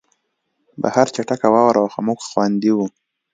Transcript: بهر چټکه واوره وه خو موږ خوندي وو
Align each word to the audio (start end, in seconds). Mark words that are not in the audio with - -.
بهر 0.81 1.07
چټکه 1.15 1.47
واوره 1.53 1.79
وه 1.81 1.89
خو 1.93 1.99
موږ 2.07 2.19
خوندي 2.29 2.71
وو 2.73 2.85